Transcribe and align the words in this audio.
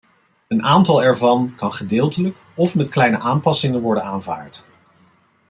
Een 0.47 0.63
aantal 0.63 1.03
ervan 1.03 1.53
kan 1.55 1.73
gedeeltelijk 1.73 2.37
of 2.55 2.75
met 2.75 2.89
kleine 2.89 3.19
aanpassingen 3.19 3.79
worden 3.81 4.03
aanvaard. 4.03 4.65